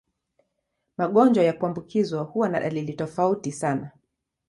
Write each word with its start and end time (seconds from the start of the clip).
Magonjwa 0.97 1.43
ya 1.43 1.53
kuambukizwa 1.53 2.23
huwa 2.23 2.49
na 2.49 2.59
dalili 2.59 2.93
tofauti 2.93 3.51
sana. 3.51 3.91